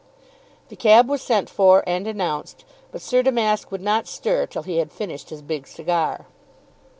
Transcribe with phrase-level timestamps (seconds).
[0.69, 4.77] The cab was sent for and announced, but Sir Damask would not stir till he
[4.77, 6.25] had finished his big cigar.